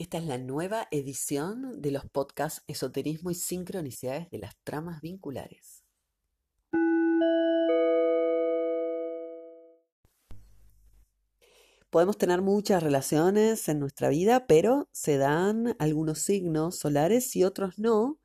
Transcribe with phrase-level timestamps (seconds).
[0.00, 5.82] Esta es la nueva edición de los podcasts Esoterismo y Sincronicidades de las Tramas Vinculares.
[11.90, 17.80] Podemos tener muchas relaciones en nuestra vida, pero se dan algunos signos solares y otros
[17.80, 18.20] no.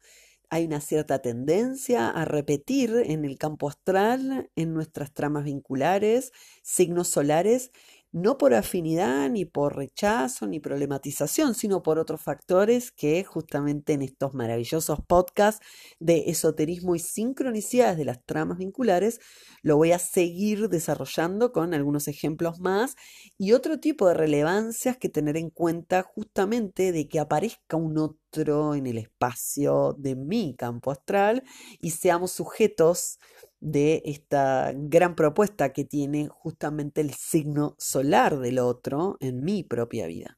[0.52, 7.08] Hay una cierta tendencia a repetir en el campo astral, en nuestras tramas vinculares, signos
[7.08, 7.72] solares
[8.14, 14.04] no por afinidad, ni por rechazo, ni problematización, sino por otros factores que justamente en
[14.04, 15.66] estos maravillosos podcasts
[16.00, 19.20] de esoterismo y sincronicidades de las tramas vinculares
[19.64, 22.96] lo voy a seguir desarrollando con algunos ejemplos más
[23.38, 28.76] y otro tipo de relevancias que tener en cuenta justamente de que aparezca un otro
[28.76, 31.44] en el espacio de mi campo astral
[31.80, 33.20] y seamos sujetos
[33.64, 40.06] de esta gran propuesta que tiene justamente el signo solar del otro en mi propia
[40.06, 40.38] vida.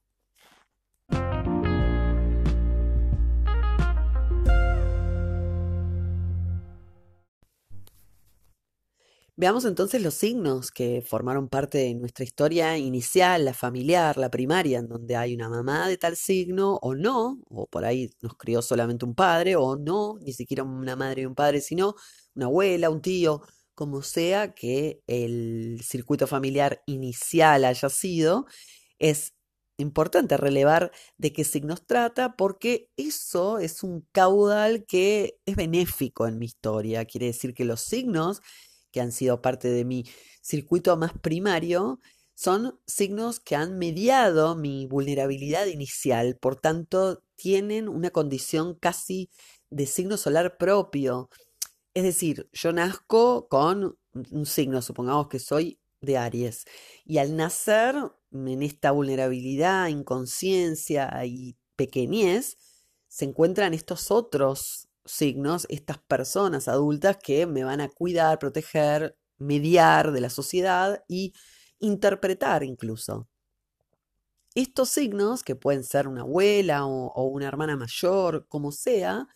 [9.38, 14.80] Veamos entonces los signos que formaron parte de nuestra historia inicial, la familiar, la primaria,
[14.80, 18.62] en donde hay una mamá de tal signo o no, o por ahí nos crió
[18.62, 21.96] solamente un padre o no, ni siquiera una madre y un padre, sino
[22.34, 23.41] una abuela, un tío,
[23.74, 28.46] como sea que el circuito familiar inicial haya sido,
[29.00, 29.34] es
[29.78, 36.38] importante relevar de qué signos trata porque eso es un caudal que es benéfico en
[36.40, 37.04] mi historia.
[37.04, 38.41] Quiere decir que los signos
[38.96, 40.05] que han sido parte de mi
[40.41, 41.99] circuito más primario
[42.34, 49.29] son signos que han mediado mi vulnerabilidad inicial, por tanto tienen una condición casi
[49.70, 51.29] de signo solar propio.
[51.93, 56.63] Es decir, yo nazco con un signo, supongamos que soy de Aries,
[57.04, 57.96] y al nacer
[58.32, 62.57] en esta vulnerabilidad, inconsciencia y pequeñez,
[63.10, 70.11] se encuentran estos otros signos, estas personas adultas que me van a cuidar, proteger, mediar
[70.11, 71.33] de la sociedad y
[71.79, 73.27] interpretar incluso.
[74.55, 79.27] Estos signos, que pueden ser una abuela o, una hermana mayor, como sea,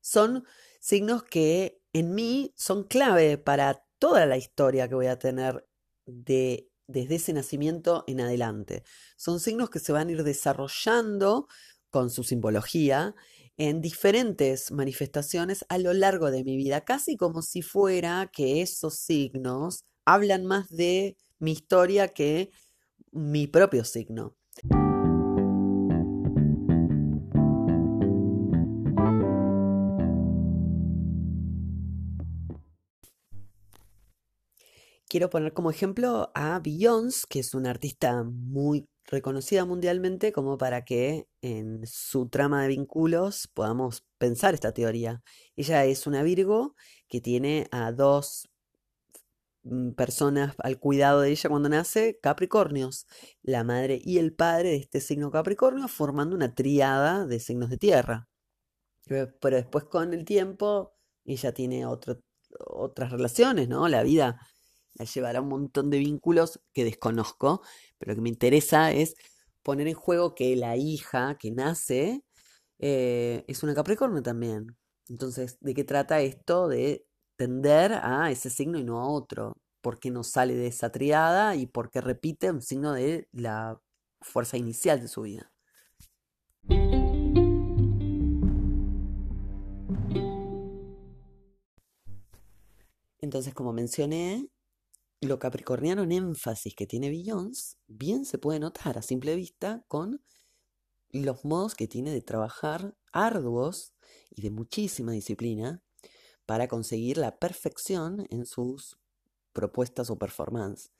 [0.00, 0.44] son
[0.80, 5.66] signos que en mí son clave para toda la historia que voy a tener
[6.06, 8.84] de, desde ese nacimiento en adelante.
[9.16, 11.48] Son signos que se van a ir desarrollando
[11.90, 13.14] con su simbología
[13.60, 18.96] en diferentes manifestaciones a lo largo de mi vida, casi como si fuera que esos
[19.00, 22.50] signos hablan más de mi historia que
[23.12, 24.34] mi propio signo.
[35.06, 40.84] Quiero poner como ejemplo a Beyoncé, que es una artista muy reconocida mundialmente, como para
[40.84, 45.22] que en su trama de vínculos podamos pensar esta teoría.
[45.56, 46.76] Ella es una Virgo
[47.08, 48.48] que tiene a dos
[49.64, 53.06] mm, personas al cuidado de ella cuando nace, Capricornios,
[53.42, 57.78] la madre y el padre de este signo Capricornio, formando una triada de signos de
[57.78, 58.28] tierra.
[59.06, 60.94] Pero después con el tiempo
[61.24, 63.88] ella tiene otras relaciones, ¿no?
[63.88, 64.40] La vida
[64.94, 67.62] la llevará un montón de vínculos que desconozco,
[67.98, 69.14] pero lo que me interesa es
[69.62, 72.24] poner en juego que la hija que nace
[72.78, 74.76] eh, es una Capricornio también.
[75.08, 76.68] Entonces, ¿de qué trata esto?
[76.68, 77.06] De
[77.36, 79.56] tender a ese signo y no a otro.
[79.80, 83.80] ¿Por qué no sale de esa triada y por qué repite un signo de la
[84.20, 85.52] fuerza inicial de su vida?
[93.18, 94.48] Entonces, como mencioné,
[95.20, 100.22] lo capricorniano en énfasis que tiene Beyoncé bien se puede notar a simple vista con
[101.10, 103.92] los modos que tiene de trabajar arduos
[104.30, 105.82] y de muchísima disciplina
[106.46, 108.98] para conseguir la perfección en sus
[109.52, 110.90] propuestas o performance.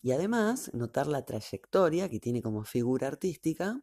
[0.00, 3.82] Y además notar la trayectoria que tiene como figura artística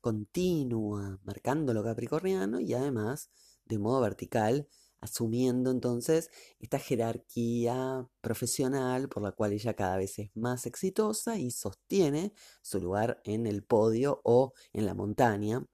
[0.00, 3.30] continua, marcando lo capricorniano y además
[3.64, 4.68] de modo vertical
[5.02, 11.50] asumiendo entonces esta jerarquía profesional por la cual ella cada vez es más exitosa y
[11.50, 12.32] sostiene
[12.62, 15.66] su lugar en el podio o en la montaña,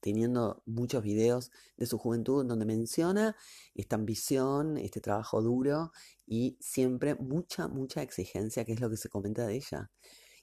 [0.00, 3.36] teniendo muchos videos de su juventud donde menciona
[3.74, 5.92] esta ambición, este trabajo duro
[6.26, 9.90] y siempre mucha, mucha exigencia, que es lo que se comenta de ella.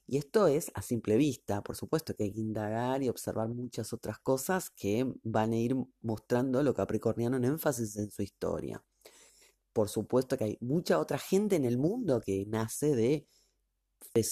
[0.06, 3.94] Y esto es a simple vista, por supuesto que hay que indagar y observar muchas
[3.94, 8.84] otras cosas que van a ir mostrando lo capricorniano en énfasis en su historia.
[9.72, 13.28] Por supuesto que hay mucha otra gente en el mundo que nace de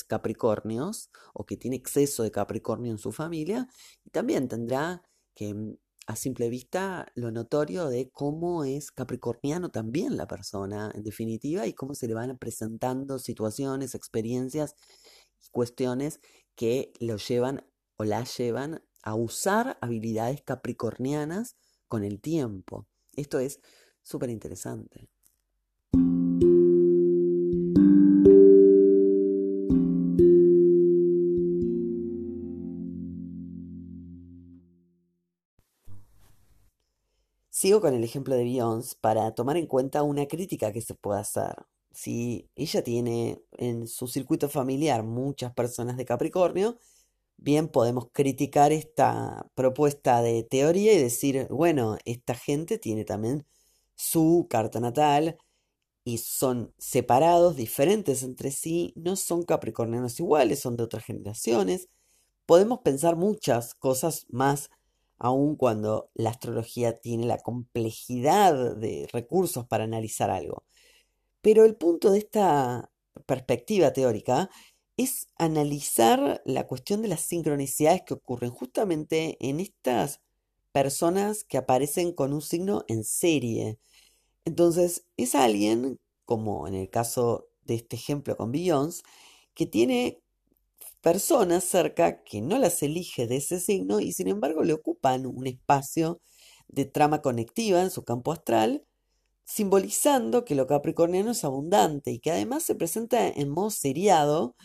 [0.08, 3.68] Capricornios o que tiene exceso de Capricornio en su familia
[4.04, 5.02] y también tendrá
[5.34, 5.76] que mm,
[6.08, 11.74] a simple vista lo notorio de cómo es capricorniano también la persona en definitiva y
[11.74, 14.76] cómo se le van presentando situaciones, experiencias
[15.50, 16.20] cuestiones
[16.56, 17.66] que lo llevan
[17.98, 21.56] o la llevan a usar habilidades capricornianas
[21.88, 22.88] con el tiempo.
[23.16, 23.60] Esto es
[24.04, 25.10] súper interesante.
[37.62, 41.20] Sigo con el ejemplo de Beyoncé para tomar en cuenta una crítica que se puede
[41.20, 41.54] hacer.
[41.92, 46.78] Si ella tiene en su circuito familiar muchas personas de Capricornio,
[47.38, 53.46] bien podemos criticar esta propuesta de teoría y decir, bueno, esta gente tiene también
[53.96, 55.38] su carta natal
[56.04, 61.90] y son separados, diferentes entre sí, no son capricornianos iguales, son de otras generaciones.
[62.46, 64.70] Podemos pensar muchas cosas más
[65.20, 70.66] aun cuando la astrología tiene la complejidad de recursos para analizar algo.
[71.42, 72.92] Pero el punto de esta
[73.26, 74.50] perspectiva teórica
[74.98, 80.22] es analizar la cuestión de las sincronicidades que ocurren justamente en estas
[80.72, 83.80] personas que aparecen con un signo en serie.
[84.46, 89.04] Entonces, es alguien, como en el caso de este ejemplo con Beyoncé,
[89.54, 90.22] que tiene
[91.02, 95.48] personas cerca que no las elige de ese signo y sin embargo le ocupan un
[95.48, 96.22] espacio
[96.68, 98.86] de trama conectiva en su campo astral,
[99.46, 104.56] simbolizando que lo capricorniano es abundante y que además se presenta en modo seriado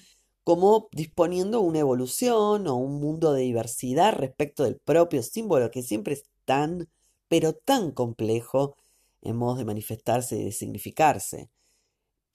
[0.44, 6.14] como disponiendo una evolución o un mundo de diversidad respecto del propio símbolo que siempre
[6.14, 6.88] es tan,
[7.28, 8.76] pero tan complejo
[9.23, 11.50] en modos de manifestarse y de significarse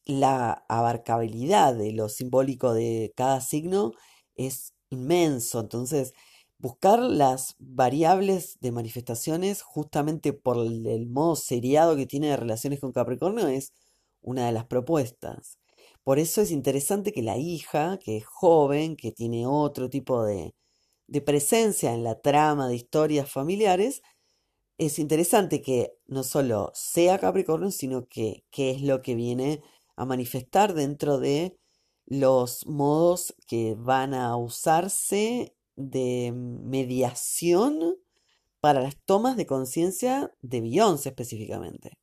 [0.06, 3.94] la abarcabilidad de lo simbólico de cada signo
[4.36, 5.60] es inmenso.
[5.60, 6.14] Entonces,
[6.62, 12.92] buscar las variables de manifestaciones justamente por el, modo seriado que tiene de relaciones con
[12.92, 13.74] Capricornio es
[14.22, 15.58] una de las propuestas.
[16.04, 20.54] Por eso es interesante que la hija, que es joven, que tiene otro tipo de,
[21.08, 24.04] de presencia en la trama de historias familiares,
[24.78, 29.62] es interesante que no solo sea Capricornio, sino que, que es lo que viene
[29.96, 31.58] a manifestar dentro de
[32.06, 35.56] los modos que van a usarse
[35.90, 37.98] de mediación
[38.60, 41.98] para las tomas de conciencia de Beyoncé específicamente.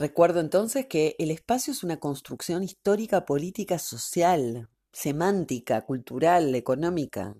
[0.00, 7.36] Recuerdo entonces que el espacio es una construcción histórica, política, social, semántica, cultural, económica,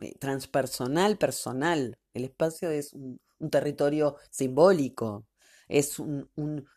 [0.00, 1.98] eh, transpersonal, personal.
[2.14, 3.20] El espacio es un,
[3.50, 5.26] territorio simbólico,
[5.68, 6.30] es, un,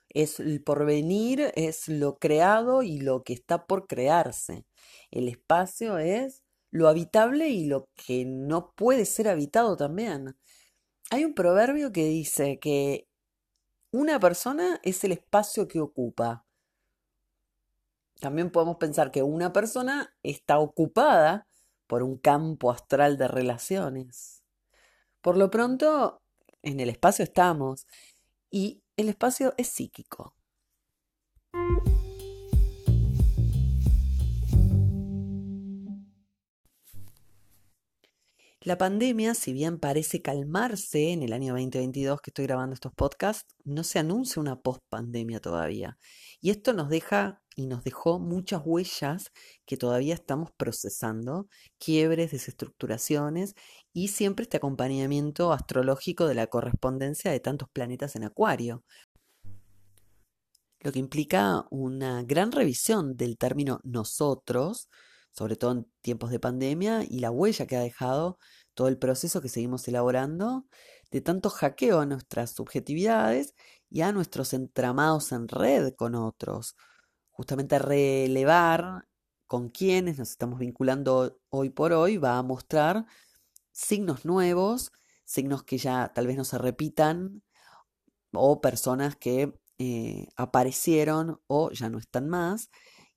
[0.09, 4.65] es el porvenir, es lo creado y lo que está por crearse.
[5.09, 10.37] El espacio es lo habitable y lo que no puede ser habitado también.
[11.11, 13.07] Hay un proverbio que dice que
[13.91, 16.45] una persona es el espacio que ocupa.
[18.19, 21.48] También podemos pensar que una persona está ocupada
[21.89, 24.43] por un campo astral de relaciones.
[25.21, 26.21] Por lo pronto,
[26.61, 27.87] en el espacio estamos
[28.51, 30.35] y el espacio es psíquico.
[38.61, 43.55] La pandemia, si bien parece calmarse en el año 2022 que estoy grabando estos podcasts,
[43.63, 45.97] no se anuncia una post-pandemia todavía.
[46.39, 49.33] Y esto nos deja y nos dejó muchas huellas
[49.65, 53.53] que todavía estamos procesando, quiebres, desestructuraciones
[53.91, 58.85] y siempre este acompañamiento astrológico de la correspondencia de tantos planetas en Acuario.
[60.79, 64.87] Lo que implica una gran revisión del término nosotros,
[65.33, 68.37] sobre todo en tiempos de pandemia, y la huella que ha dejado
[68.73, 70.65] todo el proceso que seguimos elaborando
[71.11, 73.53] de tanto hackeo a nuestras subjetividades
[73.89, 76.77] y a nuestros entramados en red con otros.
[77.39, 79.07] Justamente relevar
[79.47, 83.05] con quienes nos estamos vinculando hoy por hoy va a mostrar
[83.71, 84.91] signos nuevos,
[85.23, 87.41] signos que ya tal vez no se repitan
[88.33, 92.71] o personas que eh, aparecieron o ya no están más.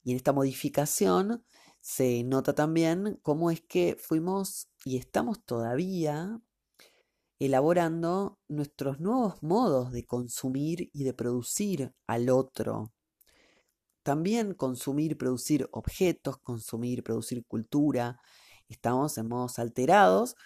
[0.04, 1.44] Y en esta modificación
[1.80, 6.40] se nota también cómo es que fuimos y estamos todavía
[7.40, 12.92] elaborando nuestros nuevos modos de consumir y de producir al otro.
[14.02, 18.20] También consumir, producir objetos, consumir, producir cultura.
[18.68, 20.36] Estamos en modos alterados,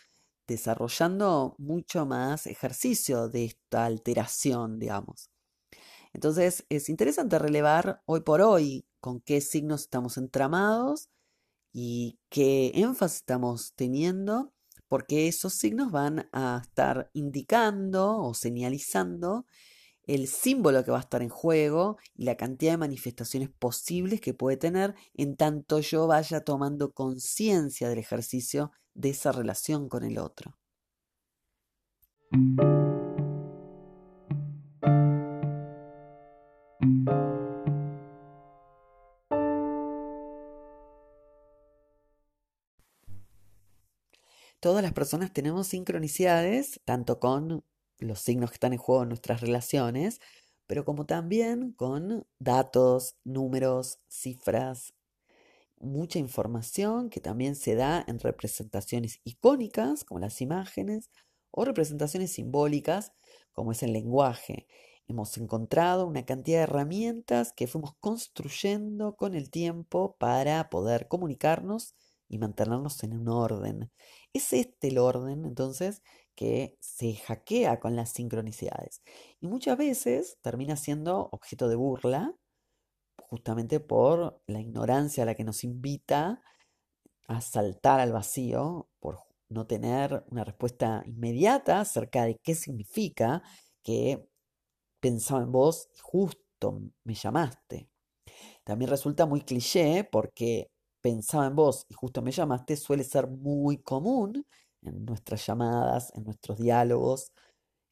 [0.46, 5.30] desarrollando mucho más ejercicio de esta alteración, digamos.
[6.12, 11.10] Entonces es interesante relevar hoy por hoy con qué signos estamos entramados
[11.72, 14.52] y qué énfasis estamos teniendo,
[14.88, 19.44] porque esos signos van a estar indicando o señalizando
[20.06, 24.34] el símbolo que va a estar en juego y la cantidad de manifestaciones posibles que
[24.34, 30.18] puede tener en tanto yo vaya tomando conciencia del ejercicio de esa relación con el
[30.18, 30.56] otro.
[44.60, 47.62] Todas las personas tenemos sincronicidades, tanto con
[47.98, 50.20] los signos que están en juego en nuestras relaciones,
[50.66, 54.94] pero como también con datos, números, cifras,
[55.78, 61.10] mucha información que también se da en representaciones icónicas, como las imágenes,
[61.50, 63.12] o representaciones simbólicas,
[63.52, 64.66] como es el lenguaje.
[65.08, 71.94] Hemos encontrado una cantidad de herramientas que fuimos construyendo con el tiempo para poder comunicarnos
[72.28, 73.90] y mantenernos en un orden.
[74.32, 76.02] Es este el orden, entonces,
[76.36, 79.02] que se hackea con las sincronicidades.
[79.40, 82.34] Y muchas veces termina siendo objeto de burla,
[83.16, 86.42] justamente por la ignorancia a la que nos invita
[87.26, 93.42] a saltar al vacío, por no tener una respuesta inmediata acerca de qué significa
[93.82, 94.28] que
[95.00, 97.88] pensaba en vos y justo me llamaste.
[98.64, 103.78] También resulta muy cliché porque pensaba en vos y justo me llamaste suele ser muy
[103.78, 104.44] común
[104.86, 107.32] en nuestras llamadas, en nuestros diálogos.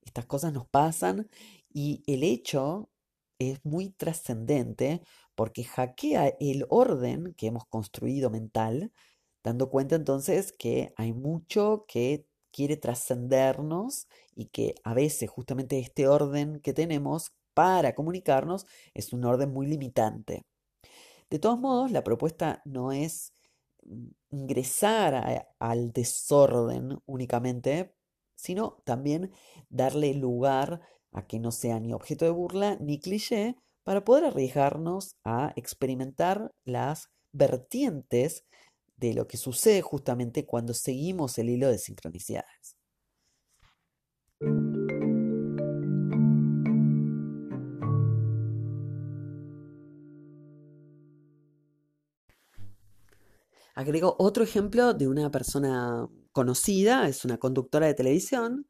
[0.03, 1.29] Estas cosas nos pasan
[1.69, 2.91] y el hecho
[3.39, 5.03] es muy trascendente
[5.35, 8.93] porque hackea el orden que hemos construido mental,
[9.43, 16.07] dando cuenta entonces que hay mucho que quiere trascendernos y que a veces justamente este
[16.07, 20.45] orden que tenemos para comunicarnos es un orden muy limitante.
[21.31, 23.33] De todos modos, la propuesta no es
[24.31, 27.95] ingresar al desorden únicamente,
[28.35, 29.33] sino también
[29.69, 30.81] darle lugar
[31.13, 36.53] a que no sea ni objeto de burla ni cliché para poder arriesgarnos a experimentar
[36.65, 38.45] las vertientes
[38.97, 42.77] de lo que sucede justamente cuando seguimos el hilo de sincronicidades.
[53.75, 58.69] Agrego otro ejemplo de una persona conocida, es una conductora de televisión,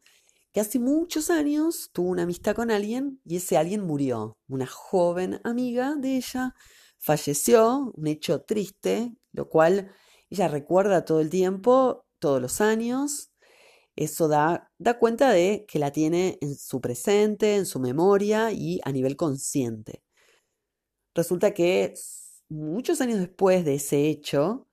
[0.52, 4.38] que hace muchos años tuvo una amistad con alguien y ese alguien murió.
[4.48, 6.54] Una joven amiga de ella
[6.96, 9.90] falleció, un hecho triste, lo cual
[10.30, 13.30] ella recuerda todo el tiempo, todos los años.
[13.96, 18.80] Eso da, da cuenta de que la tiene en su presente, en su memoria y
[18.84, 20.02] a nivel consciente.
[21.14, 21.94] Resulta que
[22.48, 24.66] muchos años después de ese hecho,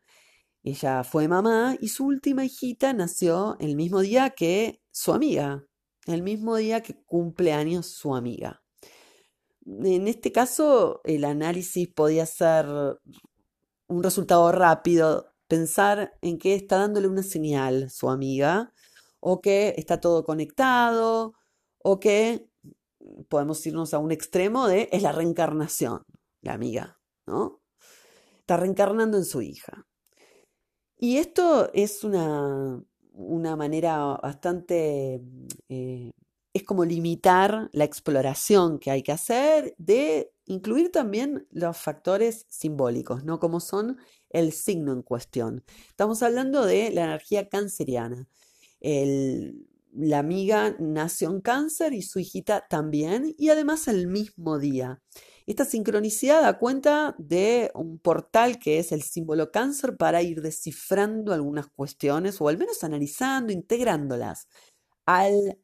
[0.63, 5.65] ella fue mamá y su última hijita nació el mismo día que su amiga,
[6.05, 8.61] el mismo día que cumple años su amiga.
[9.65, 12.65] En este caso, el análisis podía ser
[13.87, 18.73] un resultado rápido, pensar en que está dándole una señal su amiga,
[19.19, 21.33] o que está todo conectado,
[21.79, 22.47] o que
[23.29, 26.03] podemos irnos a un extremo de es la reencarnación,
[26.41, 27.61] la amiga, ¿no?
[28.39, 29.85] Está reencarnando en su hija.
[31.03, 32.85] Y esto es una,
[33.57, 35.19] manera bastante,
[35.67, 36.11] eh,
[36.53, 43.23] es como limitar la exploración que hay que hacer de incluir también los factores simbólicos,
[43.23, 43.39] ¿no?
[43.39, 43.97] Como son
[44.29, 45.63] el signo en cuestión.
[45.89, 48.27] Estamos hablando de la energía canceriana.
[49.93, 55.01] la amiga nació en cáncer y su hijita también, y además el mismo día.
[55.51, 61.33] Esta sincronicidad da cuenta de un portal que es el símbolo cáncer para ir descifrando
[61.33, 64.47] algunas cuestiones o al menos analizando, integrándolas
[65.05, 65.59] al,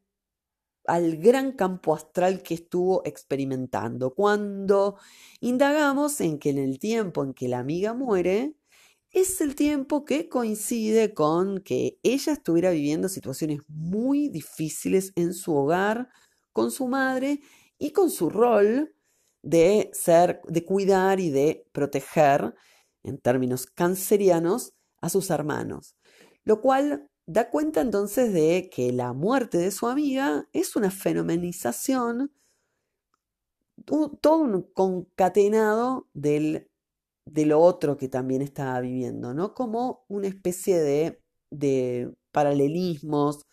[0.83, 4.13] al gran campo astral que estuvo experimentando.
[4.13, 4.97] Cuando
[5.39, 8.57] indagamos en que en el tiempo en que la amiga muere,
[9.11, 15.55] es el tiempo que coincide con que ella estuviera viviendo situaciones muy difíciles en su
[15.55, 16.09] hogar,
[16.51, 17.39] con su madre
[17.77, 18.93] y con su rol
[19.47, 22.53] de ser, de cuidar y de proteger,
[23.03, 25.95] en términos cancerianos, a sus hermanos.
[26.43, 32.31] Lo cual da cuenta entonces de que la muerte de su amiga es una fenomenización
[33.85, 36.69] todo un concatenado del,
[37.25, 39.53] de lo otro que también estaba viviendo, ¿no?
[39.53, 43.45] Como una especie de, de paralelismos.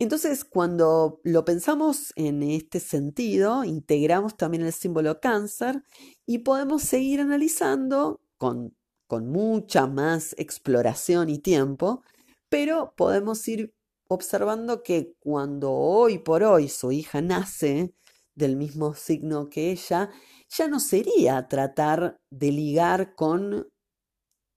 [0.00, 5.84] Entonces, cuando lo pensamos en este sentido, integramos también el símbolo cáncer
[6.24, 8.74] y podemos seguir analizando con,
[9.06, 12.02] con mucha más exploración y tiempo,
[12.48, 13.74] pero podemos ir
[14.08, 17.94] observando que cuando hoy por hoy su hija nace
[18.34, 20.08] del mismo signo que ella,
[20.48, 23.68] ya no sería tratar de ligar con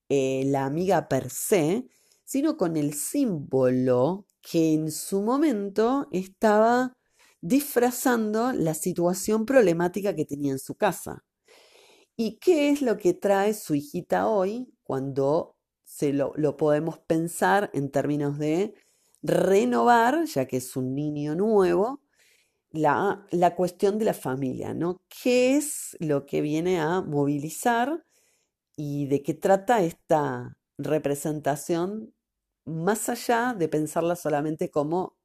[0.07, 1.85] eh, la amiga per se,
[2.23, 6.93] sino con el símbolo que en su momento estaba
[7.41, 11.23] disfrazando la situación problemática que tenía en su casa.
[12.15, 17.71] ¿Y qué es lo que trae su hijita hoy cuando se lo, lo podemos pensar
[17.73, 18.75] en términos de
[19.23, 22.01] renovar, ya que es un niño nuevo,
[22.71, 25.01] la, la, cuestión de la familia, ¿no?
[25.09, 28.03] ¿Qué es lo que viene a movilizar
[28.75, 32.12] y de qué trata esta representación
[32.65, 35.17] más allá de pensarla solamente como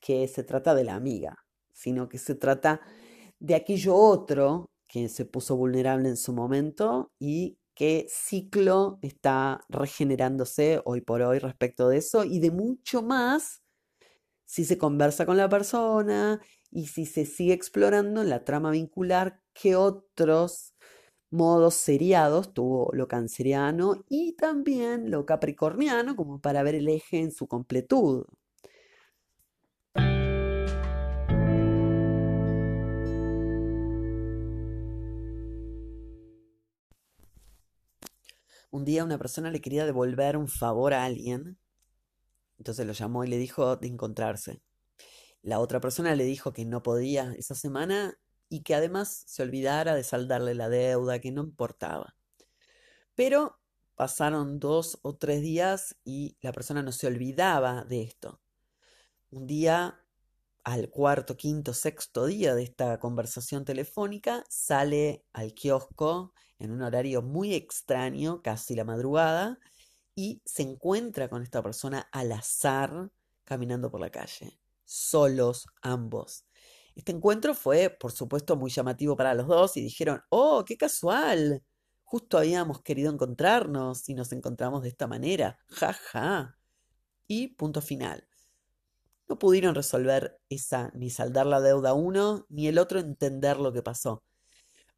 [0.00, 1.36] que se trata de la amiga,
[1.72, 2.80] sino que se trata
[3.38, 10.80] de aquello otro que se puso vulnerable en su momento y qué ciclo está regenerándose
[10.84, 13.62] hoy por hoy respecto de eso y de mucho más
[14.46, 19.76] si se conversa con la persona y si se sigue explorando la trama vincular qué
[19.76, 20.73] otros
[21.34, 27.32] modos seriados tuvo lo canceriano y también lo capricorniano como para ver el eje en
[27.32, 28.24] su completud.
[38.70, 41.58] Un día una persona le quería devolver un favor a alguien,
[42.58, 44.62] entonces lo llamó y le dijo de encontrarse.
[45.42, 48.18] La otra persona le dijo que no podía esa semana
[48.54, 52.14] y que además se olvidara de saldarle la deuda, que no importaba.
[53.16, 53.58] Pero
[53.96, 58.40] pasaron dos o tres días y la persona no se olvidaba de esto.
[59.32, 60.00] Un día,
[60.62, 67.22] al cuarto, quinto, sexto día de esta conversación telefónica, sale al kiosco en un horario
[67.22, 69.58] muy extraño, casi la madrugada,
[70.14, 73.10] y se encuentra con esta persona al azar
[73.42, 76.44] caminando por la calle, solos ambos.
[76.94, 81.62] Este encuentro fue, por supuesto, muy llamativo para los dos y dijeron, oh, qué casual,
[82.04, 86.58] justo habíamos querido encontrarnos y nos encontramos de esta manera, ja, ja.
[87.26, 88.28] Y punto final.
[89.28, 93.82] No pudieron resolver esa, ni saldar la deuda uno, ni el otro entender lo que
[93.82, 94.22] pasó.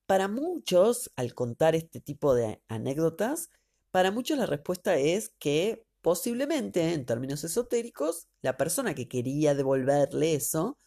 [0.06, 3.50] Para muchos, al contar este tipo de anécdotas,
[3.90, 10.34] para muchos la respuesta es que posiblemente, en términos esotéricos, la persona que quería devolverle
[10.34, 10.78] eso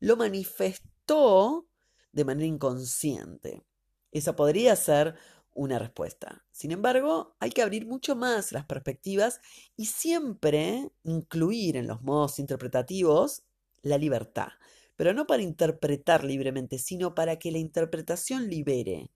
[0.00, 1.66] lo manifestó
[2.12, 3.62] de manera inconsciente.
[4.10, 5.16] Esa podría ser
[5.52, 6.44] una respuesta.
[6.50, 9.40] Sin embargo, hay que abrir mucho más las perspectivas
[9.76, 13.44] y siempre incluir en los modos interpretativos
[13.82, 14.48] la libertad
[14.96, 19.10] pero no para interpretar libremente, sino para que la interpretación libere.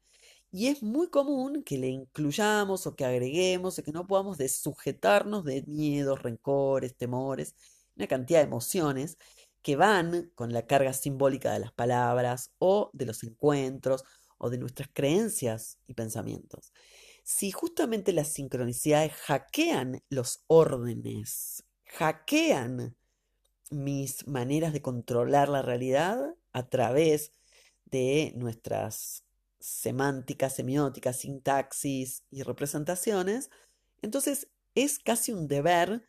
[0.50, 5.44] Y es muy común que le incluyamos o que agreguemos o que no podamos desujetarnos
[5.44, 7.54] de miedos, rencores, temores,
[7.96, 9.18] una cantidad de emociones
[9.62, 14.04] que van con la carga simbólica de las palabras o de los encuentros
[14.38, 16.72] o de nuestras creencias y pensamientos.
[17.24, 22.96] Si justamente las sincronicidades hackean los órdenes, hackean
[23.70, 27.32] mis maneras de controlar la realidad a través
[27.84, 29.24] de nuestras
[29.60, 33.50] semánticas, semióticas, sintaxis y representaciones,
[34.00, 36.08] entonces es casi un deber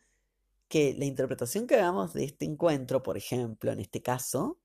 [0.70, 4.58] que la interpretación que hagamos de este encuentro, por ejemplo, en este caso,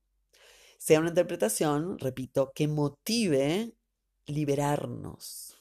[0.77, 3.73] sea una interpretación, repito, que motive
[4.27, 5.51] liberarnos,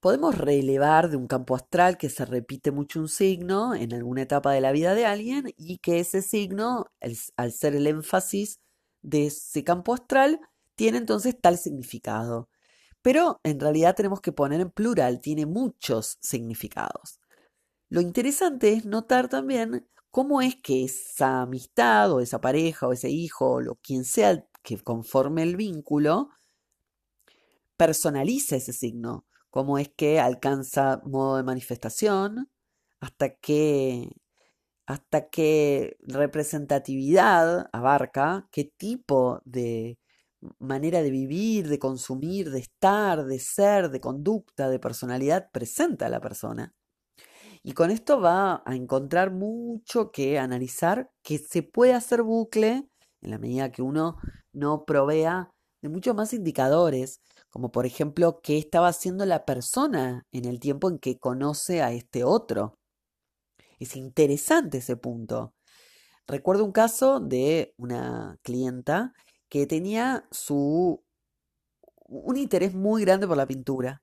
[0.00, 4.52] Podemos relevar de un campo astral que se repite mucho un signo en alguna etapa
[4.52, 6.92] de la vida de alguien y que ese signo,
[7.36, 8.60] al ser el énfasis
[9.06, 10.40] de ese campo astral,
[10.74, 12.48] tiene entonces tal significado.
[13.02, 17.20] Pero en realidad tenemos que poner en plural, tiene muchos significados.
[17.88, 23.10] Lo interesante es notar también cómo es que esa amistad o esa pareja o ese
[23.10, 26.30] hijo o lo quien sea que conforme el vínculo
[27.76, 32.50] personaliza ese signo cómo es que alcanza modo de manifestación,
[33.00, 34.10] hasta qué,
[34.86, 39.98] hasta qué representatividad abarca, qué tipo de
[40.58, 46.20] manera de vivir, de consumir, de estar, de ser, de conducta, de personalidad presenta la
[46.20, 46.74] persona.
[47.62, 52.88] Y con esto va a encontrar mucho que analizar, que se puede hacer bucle
[53.22, 54.18] en la medida que uno
[54.52, 55.50] no provea
[55.82, 57.20] de muchos más indicadores,
[57.50, 61.92] como por ejemplo qué estaba haciendo la persona en el tiempo en que conoce a
[61.92, 62.74] este otro.
[63.78, 65.54] Es interesante ese punto.
[66.26, 69.12] Recuerdo un caso de una clienta
[69.48, 71.04] que tenía su
[72.08, 74.02] un interés muy grande por la pintura.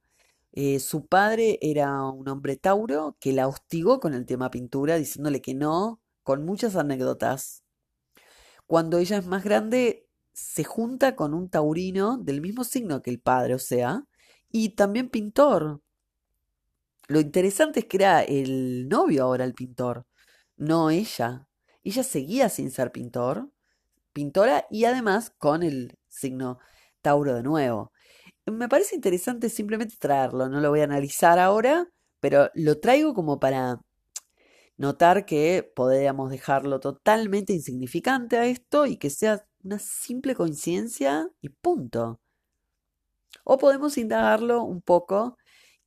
[0.52, 5.42] Eh, su padre era un hombre tauro que la hostigó con el tema pintura, diciéndole
[5.42, 7.64] que no, con muchas anécdotas.
[8.68, 13.20] Cuando ella es más grande, se junta con un taurino del mismo signo que el
[13.20, 14.06] padre, o sea,
[14.52, 15.82] y también pintor.
[17.08, 20.06] Lo interesante es que era el novio ahora el pintor,
[20.56, 21.48] no ella.
[21.84, 23.50] Ella seguía sin ser pintor,
[24.14, 26.60] pintora y además con el signo
[27.02, 27.92] Tauro de nuevo.
[28.46, 31.88] Me parece interesante simplemente traerlo, no lo voy a analizar ahora,
[32.20, 33.82] pero lo traigo como para
[34.78, 41.50] notar que podríamos dejarlo totalmente insignificante a esto y que sea una simple coincidencia y
[41.50, 42.20] punto.
[43.44, 45.38] O podemos indagarlo un poco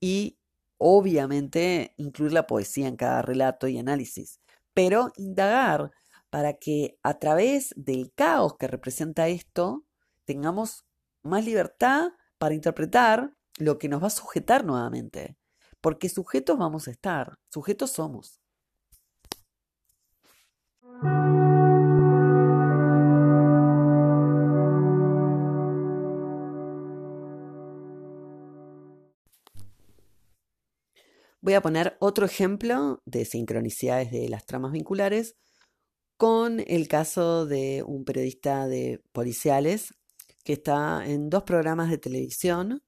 [0.01, 0.39] y
[0.79, 4.41] obviamente incluir la poesía en cada relato y análisis,
[4.75, 5.91] pero indagar
[6.31, 9.85] para que a través del caos que representa esto
[10.25, 10.85] tengamos
[11.23, 15.37] más libertad para interpretar lo que nos va a sujetar nuevamente.
[15.81, 18.41] Porque sujetos vamos a estar, sujetos somos.
[31.47, 35.37] Voy a poner otro ejemplo de sincronicidades de las tramas vinculares
[36.17, 39.95] con el caso de un periodista de policiales
[40.43, 42.83] que está en dos programas de televisión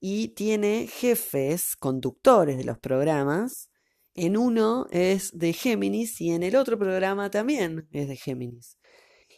[0.00, 3.70] y tiene jefes, conductores de los programas.
[4.14, 8.78] En uno es de Géminis y en el otro programa también es de Géminis.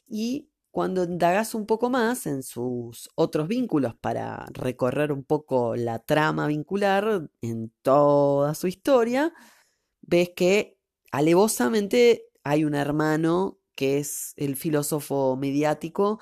[0.06, 5.98] Y cuando indagas un poco más en sus otros vínculos para recorrer un poco la
[5.98, 9.32] trama vincular en toda su historia,
[10.02, 10.78] ves que
[11.10, 16.18] alevosamente hay un hermano que es el filósofo mediático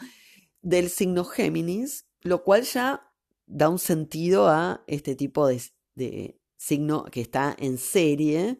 [0.62, 3.12] del signo Géminis, lo cual ya
[3.46, 8.58] da un sentido a este tipo de, signo que está en serie,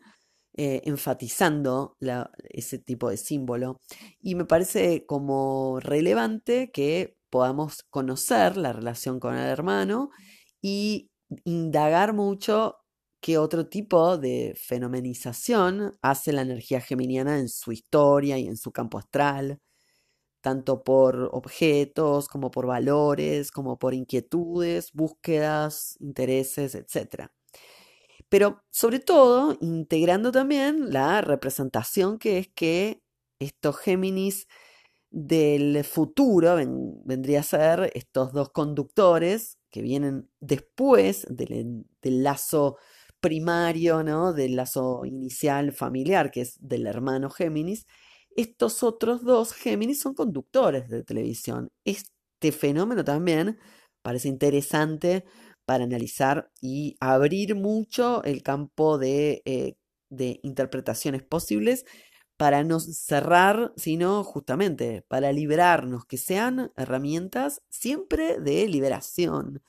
[0.57, 1.97] eh, enfatizando
[2.51, 3.81] ese tipo de símbolo.
[4.21, 10.11] Y me parece como relevante que podamos conocer la relación con el hermano
[10.62, 11.11] y
[11.45, 12.77] indagar mucho
[13.21, 18.73] qué otro tipo de fenomenización hace la energía geminiana en su historia y en su
[18.73, 19.59] campo astral,
[20.40, 27.31] tanto por objetos como por valores, como por inquietudes, búsquedas, intereses, etc.
[28.29, 33.01] Pero sobre todo integrando también la representación que es que
[33.41, 34.49] estos Géminis
[35.11, 36.57] del futuro
[37.05, 42.77] vendría a ser estos dos conductores que vienen después del, del lazo
[43.21, 44.33] primario, ¿no?
[44.33, 47.87] Del lazo inicial familiar, que es del hermano Géminis,
[48.37, 51.71] estos otros dos Géminis son conductores de televisión.
[51.85, 53.59] Este fenómeno también
[54.03, 55.25] parece interesante
[55.66, 59.76] para analizar y abrir mucho el campo de, eh,
[60.42, 61.85] interpretaciones posibles
[62.37, 69.62] para no cerrar, sino justamente para liberarnos, que sean herramientas siempre de liberación.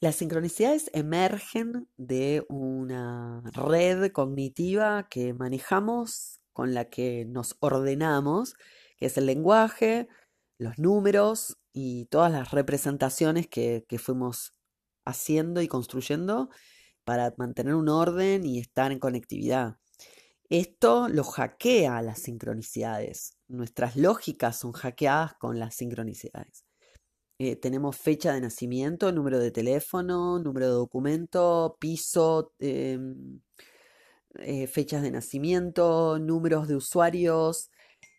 [0.00, 8.54] Las sincronicidades emergen de una red cognitiva que manejamos, con la que nos ordenamos,
[8.96, 10.08] que es el lenguaje,
[10.58, 14.56] los números y todas las representaciones que, fuimos
[15.04, 16.50] haciendo y construyendo
[17.04, 19.76] para mantener un orden y estar en conectividad.
[20.50, 23.38] Esto lo hackea las sincronicidades.
[23.46, 26.64] Nuestras lógicas son hackeadas con las sincronicidades.
[27.38, 33.42] Eh, tenemos fecha de nacimiento, número de teléfono, número de documento, piso, em,
[34.38, 37.70] eh, fechas de nacimiento, números de usuarios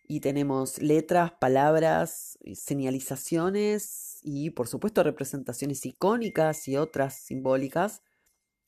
[0.07, 8.01] y tenemos letras, palabras, señalizaciones y por supuesto representaciones icónicas y otras simbólicas.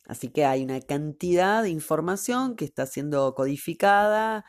[0.05, 4.45] Así que hay una cantidad de información que está siendo codificada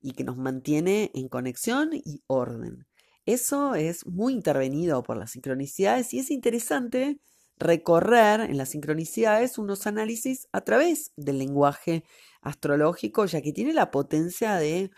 [0.00, 2.86] y que nos mantiene en conexión y orden.
[3.26, 7.20] Eso es muy intervenido por las sincronicidades y es interesante
[7.56, 12.04] recorrer en las sincronicidades unos análisis a través del lenguaje
[12.44, 14.90] astrológico, ya que tiene la potencia de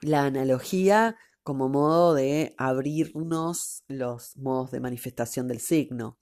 [0.00, 6.18] la analogía como modo de abrirnos los modos de manifestación del signo.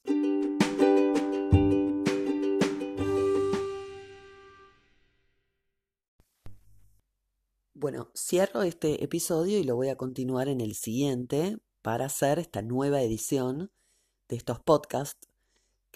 [7.75, 12.63] Bueno, cierro este episodio y lo voy a continuar en el siguiente para hacer esta
[12.63, 13.71] nueva edición
[14.29, 15.29] de estos podcasts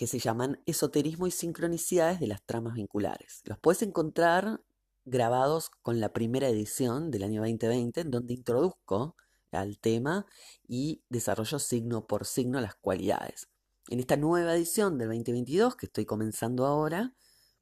[0.01, 3.43] que se llaman Esoterismo y Sincronicidades de las Tramas Vinculares.
[3.45, 4.63] Los puedes encontrar
[5.05, 9.15] grabados con la primera edición del año 2020, en donde introduzco
[9.53, 10.25] al tema
[10.67, 13.51] y desarrollo signo por signo las cualidades.
[13.91, 17.13] En esta nueva edición del 2022, que estoy comenzando ahora,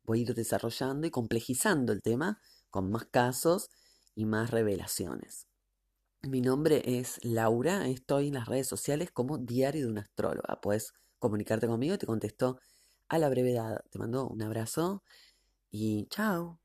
[0.05, 3.69] voy a ir desarrollando y complejizando el tema con más casos
[4.15, 5.49] y más revelaciones.
[6.23, 10.61] Mi nombre es Laura, estoy en las redes sociales como Diario de una Astróloga.
[10.61, 12.59] Puedes comunicarte conmigo te contesto
[13.09, 13.83] a la brevedad.
[13.91, 15.03] Te mando un abrazo
[15.71, 16.61] y chao.